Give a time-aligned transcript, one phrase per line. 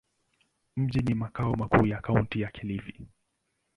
[0.77, 3.07] Mji ni makao makuu ya Kaunti ya Kilifi.